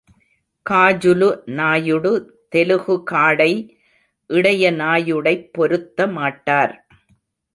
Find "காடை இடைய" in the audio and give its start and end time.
3.11-4.71